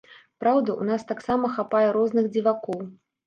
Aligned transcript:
Праўда, 0.43 0.75
у 0.85 0.87
нас 0.91 1.03
таксама 1.11 1.51
хапае 1.57 1.83
розных 1.97 2.31
дзівакоў. 2.33 2.81